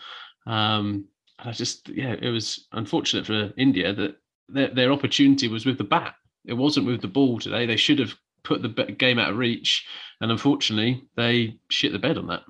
[0.48, 1.06] Um,
[1.40, 4.16] and I just, yeah, it was unfortunate for India that
[4.48, 6.16] their, their opportunity was with the bat.
[6.46, 7.66] It wasn't with the ball today.
[7.66, 9.86] They should have put the game out of reach,
[10.22, 12.44] and unfortunately, they shit the bed on that.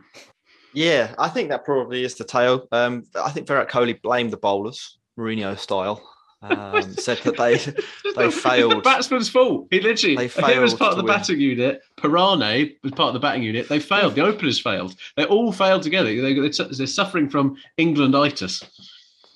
[0.73, 2.67] Yeah, I think that probably is the tale.
[2.71, 6.01] Um, I think Virat Kohli blamed the bowlers, Mourinho style.
[6.41, 7.71] Um, said that they they
[8.11, 9.67] the- it's the batsman's fault.
[9.71, 11.13] He literally, They he was part of the win.
[11.13, 11.79] batting unit.
[11.97, 13.69] Parane was part of the batting unit.
[13.69, 14.15] They failed.
[14.15, 14.95] The openers failed.
[15.15, 16.09] They all failed together.
[16.09, 18.63] They, they're, they're suffering from Englanditis.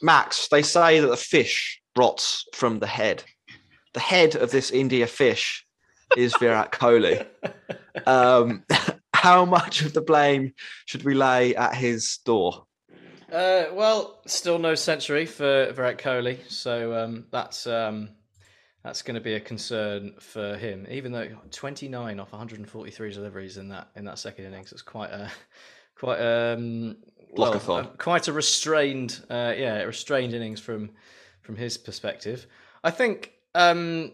[0.02, 3.24] Max, they say that the fish rots from the head.
[3.93, 5.65] The head of this India fish
[6.17, 7.26] is Virat Kohli.
[8.06, 8.63] Um,
[9.13, 10.54] how much of the blame
[10.86, 12.65] should we lay at his door?
[13.32, 18.10] Uh, well, still no century for Virat Kohli, so um, that's um,
[18.84, 20.88] that's going to be a concern for him.
[20.89, 25.30] Even though 29 off 143 deliveries in that in that second innings, it's quite a
[25.95, 26.98] quite um
[27.34, 30.91] well, uh, quite a restrained uh, yeah restrained innings from
[31.41, 32.48] from his perspective.
[32.84, 34.13] I think um,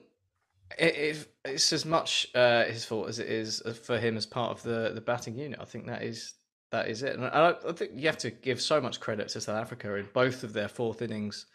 [0.77, 4.51] it, it, it's as much uh, his fault as it is for him as part
[4.51, 5.59] of the the batting unit.
[5.61, 6.33] I think that is
[6.71, 7.15] that is it.
[7.15, 10.07] And I, I think you have to give so much credit to South Africa in
[10.13, 11.45] both of their fourth innings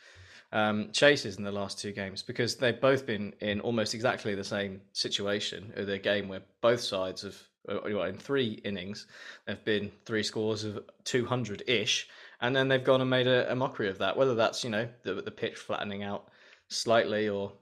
[0.53, 4.45] um, chases in the last two games because they've both been in almost exactly the
[4.45, 7.37] same situation of their game where both sides have,
[7.69, 9.07] uh, in three innings,
[9.47, 12.09] have been three scores of 200 ish.
[12.41, 14.89] And then they've gone and made a, a mockery of that, whether that's, you know,
[15.03, 16.31] the, the pitch flattening out
[16.69, 17.53] slightly or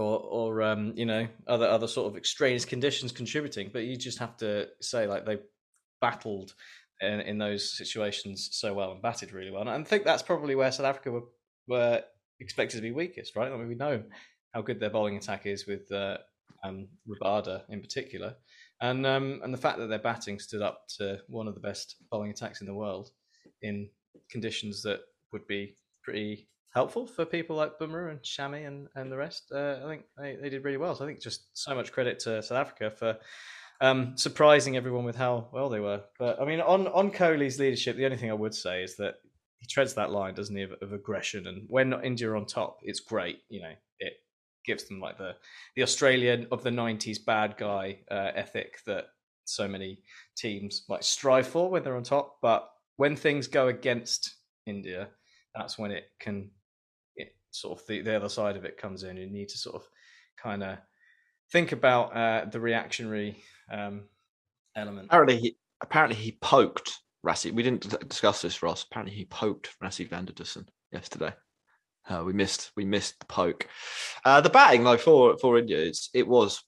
[0.00, 3.70] or or um, you know other other sort of extraneous conditions contributing.
[3.72, 5.38] But you just have to say like they
[6.00, 6.54] battled
[7.00, 9.62] in, in those situations so well and batted really well.
[9.62, 11.24] And I think that's probably where South Africa were
[11.68, 12.02] were
[12.40, 13.52] expected to be weakest, right?
[13.52, 14.02] I mean, we know
[14.54, 16.18] how good their bowling attack is with uh,
[16.64, 18.34] um, Rabada in particular,
[18.80, 21.96] and um, and the fact that their batting stood up to one of the best
[22.10, 23.10] bowling attacks in the world
[23.62, 23.88] in
[24.30, 25.00] conditions that
[25.32, 29.50] would be pretty helpful for people like Bumrah and Shami and, and the rest.
[29.52, 30.94] Uh, I think they, they did really well.
[30.94, 33.18] So I think just so much credit to South Africa for
[33.80, 36.02] um, surprising everyone with how well they were.
[36.18, 39.16] But I mean, on on Kohli's leadership, the only thing I would say is that
[39.58, 41.46] he treads that line, doesn't he, of, of aggression.
[41.46, 43.40] And when India are on top, it's great.
[43.48, 44.14] You know, it
[44.64, 45.34] gives them like the
[45.76, 49.06] the Australian of the '90s bad guy uh, ethic that
[49.44, 50.02] so many
[50.36, 52.36] teams like strive for when they're on top.
[52.42, 55.08] But when things go against India,
[55.54, 56.50] that's when it can
[57.50, 59.16] sort of the, the other side of it comes in.
[59.16, 59.88] You need to sort of
[60.36, 60.78] kind of
[61.52, 64.02] think about uh, the reactionary um,
[64.76, 65.06] element.
[65.06, 67.52] Apparently, he, apparently he poked Rassie.
[67.52, 68.84] We didn't discuss this, Ross.
[68.84, 71.32] Apparently, he poked Rassie van der Dussen yesterday.
[72.08, 73.68] Uh, we missed we missed the poke.
[74.24, 76.62] Uh, the batting though for for India, it was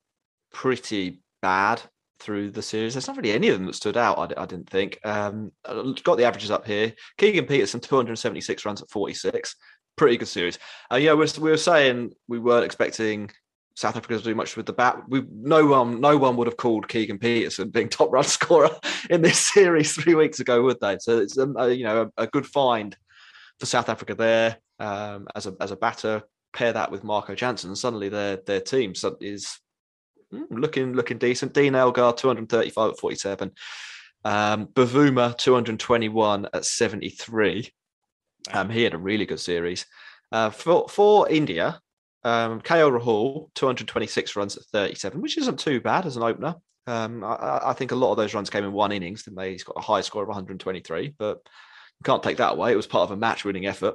[0.53, 1.83] pretty bad
[2.21, 2.95] through the series.
[2.95, 4.19] There's not really any of them that stood out.
[4.19, 4.99] I, I didn't think.
[5.05, 6.93] Um, uh, got the averages up here.
[7.19, 9.57] Keegan Petersen, 276 runs at 46.
[9.97, 10.59] Pretty good series.
[10.91, 13.31] Uh, yeah, we, we were saying we weren't expecting
[13.75, 15.03] South Africa to do much with the bat.
[15.09, 18.71] We no one no one would have called Keegan Petersen being top run scorer
[19.11, 20.97] in this series three weeks ago, would they?
[21.01, 22.97] So it's um, a, you know a, a, good find
[23.59, 26.23] for South Africa there um, as a as a batter.
[26.53, 29.59] Pair that with Marco Jansen, and suddenly their their team is
[30.33, 31.55] mm, looking looking decent.
[31.55, 33.53] Dean Elgar, 235 at 47.
[34.25, 37.73] Um, Bavuma, 221 at 73.
[38.51, 39.87] Um, he had a really good series.
[40.31, 41.81] Uh, for for India,
[42.25, 46.57] um, KL Rahul, 226 runs at 37, which isn't too bad as an opener.
[46.87, 49.53] Um, I, I, think a lot of those runs came in one innings, didn't they?
[49.53, 52.73] He's got a high score of 123, but you can't take that away.
[52.73, 53.95] It was part of a match winning effort.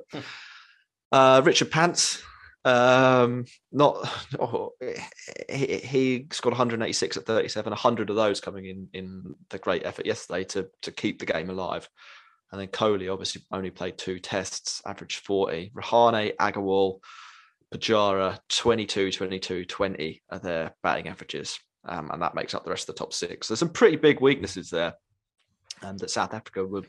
[1.11, 2.23] uh, Rishabh Pant's,
[2.63, 4.73] um, not oh,
[5.49, 10.05] he, he scored 186 at 37, 100 of those coming in in the great effort
[10.05, 11.89] yesterday to to keep the game alive.
[12.51, 15.71] And then Kohli obviously only played two tests, averaged 40.
[15.75, 16.99] Rahane, Agarwal,
[17.73, 21.59] Pujara, 22, 22, 20 are their batting averages.
[21.85, 23.47] Um, and that makes up the rest of the top six.
[23.47, 24.93] There's some pretty big weaknesses there
[25.81, 26.83] um, that South Africa were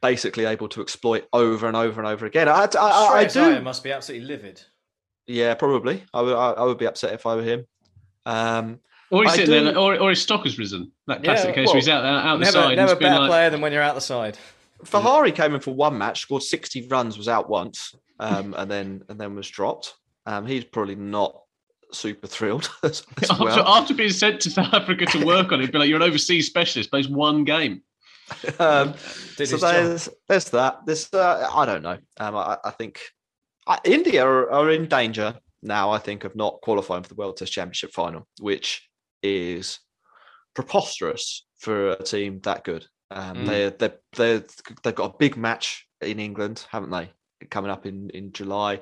[0.00, 2.48] basically able to exploit over and over and over again.
[2.48, 3.60] I, I, I, I do.
[3.60, 4.62] must be absolutely livid.
[5.26, 6.02] Yeah, probably.
[6.12, 6.34] I would.
[6.34, 7.64] I, would be upset if I were him.
[8.26, 10.90] Um, or he's sitting there, or, or his stock has risen.
[11.06, 12.76] That classic yeah, case well, where he's out there, out never, the side.
[12.76, 13.28] Never a better like...
[13.28, 14.38] player than when you're out the side.
[14.84, 19.02] Vihari came in for one match, scored 60 runs, was out once, um, and then
[19.08, 19.94] and then was dropped.
[20.26, 21.40] Um, he's probably not
[21.92, 23.66] super thrilled as, as after, well.
[23.66, 26.46] after, being sent to South Africa to work on it, be like, you're an overseas
[26.46, 27.82] specialist, plays one game.
[28.60, 28.94] Um,
[29.36, 30.86] so there's, there's that.
[30.86, 31.98] This uh, I don't know.
[32.18, 33.00] Um, I, I think
[33.66, 35.90] I, India are, are, in danger now.
[35.90, 38.88] I think of not qualifying for the World Test Championship final, which
[39.22, 39.80] is
[40.54, 42.86] preposterous for a team that good.
[43.10, 43.46] Um, mm.
[43.46, 44.44] they they they
[44.82, 47.10] they've got a big match in England, haven't they?
[47.50, 48.80] Coming up in in July.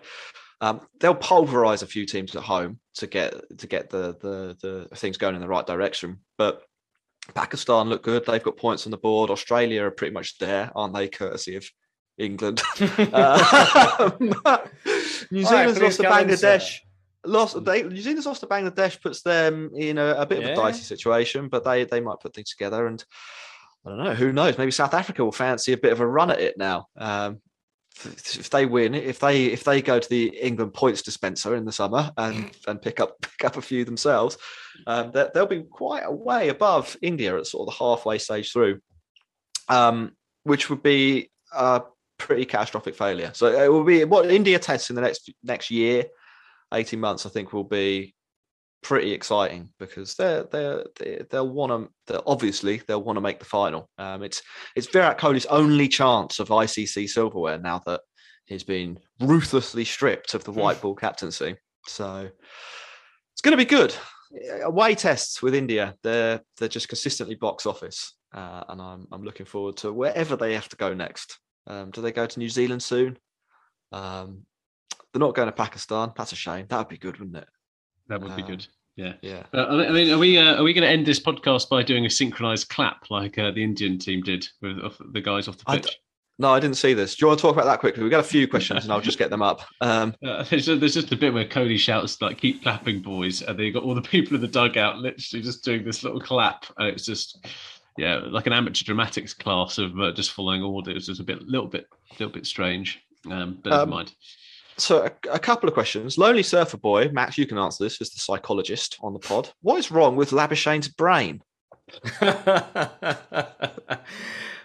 [0.61, 4.97] Um, they'll pulverize a few teams at home to get to get the, the the
[4.97, 6.19] things going in the right direction.
[6.37, 6.63] But
[7.35, 8.25] Pakistan look good.
[8.27, 9.31] They've got points on the board.
[9.31, 11.09] Australia are pretty much there, aren't they?
[11.09, 11.71] Courtesy of
[12.19, 12.63] England.
[12.81, 14.11] uh,
[15.31, 16.79] New Zealand's right, lost to Bangladesh.
[17.25, 17.65] Lost.
[17.65, 20.49] They, New Zealand's lost to Bangladesh puts them in a, a bit yeah.
[20.49, 22.87] of a dicey situation, but they they might put things together.
[22.87, 23.05] And
[23.89, 24.15] I don't know.
[24.15, 24.59] Who knows?
[24.59, 26.89] Maybe South Africa will fancy a bit of a run at it now.
[26.97, 27.41] Um,
[28.05, 31.73] if they win, if they if they go to the England points dispenser in the
[31.73, 34.37] summer and and pick up pick up a few themselves,
[34.87, 38.81] um, they'll be quite a way above India at sort of the halfway stage through,
[39.69, 40.13] um,
[40.45, 41.83] which would be a
[42.19, 43.31] pretty catastrophic failure.
[43.35, 46.05] So it will be what India tests in the next next year,
[46.75, 47.27] eighteen months.
[47.27, 48.15] I think will be
[48.83, 53.45] pretty exciting because they're they're, they they'll want to obviously they'll want to make the
[53.45, 53.89] final.
[53.99, 54.43] Um, it's
[54.77, 58.01] it's Virat Kohli's only chance of ICC silverware now that
[58.47, 60.61] he's been ruthlessly stripped of the hmm.
[60.61, 61.57] white ball captaincy.
[61.87, 62.29] So
[63.33, 63.95] it's going to be good.
[64.63, 69.47] Away tests with India, they're they're just consistently box office, uh, and I'm I'm looking
[69.47, 71.39] forward to wherever they have to go next.
[71.67, 73.19] Um, do they go to New Zealand soon?
[73.93, 74.45] Um,
[75.13, 76.13] they're not going to Pakistan.
[76.17, 76.67] That's a shame.
[76.69, 77.49] That would be good, wouldn't it?
[78.09, 78.61] That would be good.
[78.61, 79.43] Um, yeah, yeah.
[79.55, 82.05] Uh, I mean, are we uh, are we going to end this podcast by doing
[82.05, 84.79] a synchronized clap like uh, the Indian team did with
[85.13, 86.01] the guys off the pitch?
[86.41, 87.15] no, I didn't see this.
[87.15, 88.03] Do you want to talk about that quickly?
[88.03, 89.63] We've got a few questions, and I'll just get them up.
[89.81, 93.57] Um, uh, there's, there's, just a bit where Cody shouts like "Keep clapping, boys!" and
[93.57, 96.65] then you got all the people in the dugout literally just doing this little clap,
[96.79, 97.47] and it's just
[97.99, 101.09] yeah, like an amateur dramatics class of uh, just following orders.
[101.09, 101.87] It's a bit, little bit,
[102.19, 103.01] little bit strange.
[103.31, 104.13] Um, but never um, mind
[104.79, 106.19] so a, a, couple of questions.
[106.19, 109.51] Lonely Surfer Boy, Max, you can answer this as the psychologist on the pod.
[109.63, 111.43] What is wrong with Labuschagne's brain?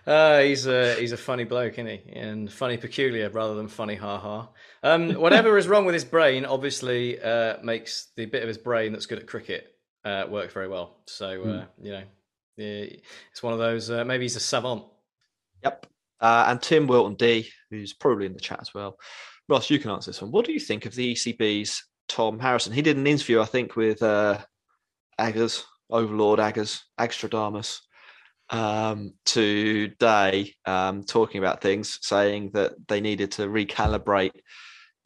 [0.05, 2.11] Uh, he's a he's a funny bloke, isn't he?
[2.11, 4.49] And funny peculiar rather than funny ha ha.
[4.84, 8.91] Um, whatever is wrong with his brain, obviously, uh, makes the bit of his brain
[8.91, 10.97] that's good at cricket uh, work very well.
[11.05, 12.03] So uh, you know,
[12.57, 13.89] it's one of those.
[13.89, 14.84] Uh, maybe he's a savant.
[15.64, 15.88] Yep.
[16.20, 18.97] Uh, and Tim Wilton D, who's probably in the chat as well.
[19.50, 20.32] Ross, you can answer this one.
[20.32, 22.74] What do you think of the ECB's Tom Harrison?
[22.74, 24.39] He did an interview, I think, with uh,
[25.20, 27.82] Aggers, Overlord Aggers, Agstradamus,
[28.50, 34.39] um, today, um, talking about things, saying that they needed to recalibrate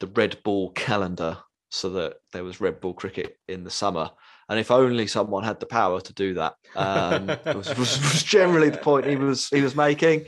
[0.00, 1.38] the red ball calendar
[1.70, 4.10] so that there was red ball cricket in the summer.
[4.48, 7.26] And if only someone had the power to do that, um,
[7.56, 10.26] was, was, was generally the point he was he was making.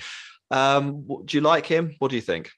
[0.51, 1.95] Um, do you like him?
[2.01, 2.51] What do you think?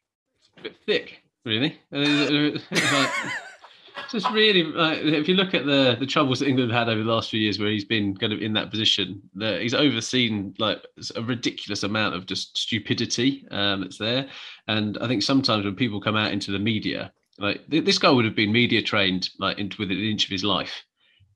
[0.58, 1.72] a bit thick, really.
[1.92, 6.88] Uh, it's just really, like, if you look at the the troubles that England had
[6.88, 9.74] over the last few years, where he's been kind of in that position, the, he's
[9.74, 10.84] overseen like
[11.16, 14.28] a ridiculous amount of just stupidity um, that's there.
[14.68, 18.10] And I think sometimes when people come out into the media, like th- this guy
[18.10, 20.84] would have been media trained like into within an inch of his life,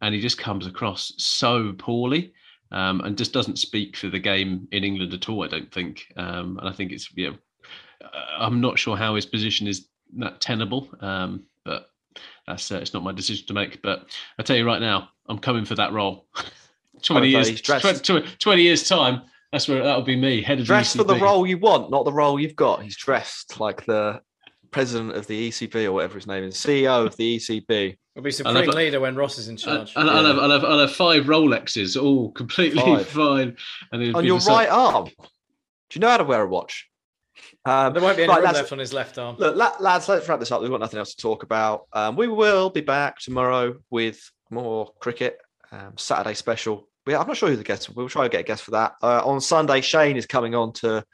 [0.03, 2.33] and he just comes across so poorly.
[2.73, 5.45] Um, and just doesn't speak for the game in England at all.
[5.45, 7.37] I don't think, um, and I think it's know,
[8.05, 8.09] uh,
[8.41, 9.87] I'm not sure how his position is
[10.19, 11.87] that tenable, um, but
[12.47, 13.83] that's uh, it's not my decision to make.
[13.83, 14.07] But
[14.39, 16.27] I tell you right now, I'm coming for that role.
[17.03, 19.23] twenty years, he's dressed- tw- tw- twenty years time.
[19.53, 22.05] That's where that'll be me, head of Dressed the for the role you want, not
[22.05, 22.83] the role you've got.
[22.83, 24.21] He's dressed like the
[24.73, 27.97] president of the ECB or whatever his name is, CEO of the ECB.
[28.17, 28.75] We'll be I supreme love it.
[28.75, 29.93] leader when Ross is in charge.
[29.95, 33.07] and I'll, have, I'll, have, I'll have five Rolexes, all completely Five.
[33.09, 33.57] fine.
[33.93, 35.05] And On your the same- right arm.
[35.07, 35.13] Do
[35.93, 36.89] you know how to wear a watch?
[37.65, 39.37] Um, there won't be any right, left on his left arm.
[39.39, 40.61] Look, la- lads, let's wrap this up.
[40.63, 41.87] We've got nothing else to talk about.
[41.93, 44.21] Um, we will be back tomorrow with
[44.51, 45.39] more cricket,
[45.73, 46.89] um, Saturday special.
[47.07, 47.95] We, I'm not sure who the guest.
[47.95, 48.95] We'll try to get a guest for that.
[49.03, 51.05] Uh, on Sunday, Shane is coming on to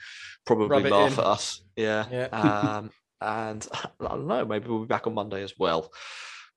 [0.47, 1.19] probably laugh in.
[1.19, 1.63] at us.
[1.77, 2.07] Yeah.
[2.11, 2.29] Yeah.
[2.79, 3.67] Um, and
[4.01, 4.45] I don't know.
[4.45, 5.91] Maybe we'll be back on Monday as well.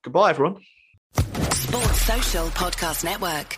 [0.03, 0.61] Goodbye, everyone.
[1.53, 3.57] Sports Social Podcast Network.